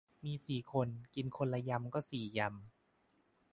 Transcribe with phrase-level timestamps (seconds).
[0.23, 2.51] มีสี่คน กินคนละยำก็สี่ยำ